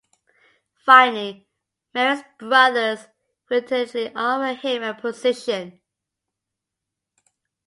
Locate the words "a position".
4.81-5.79